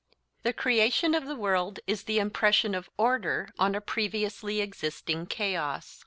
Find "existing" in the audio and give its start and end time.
4.59-5.27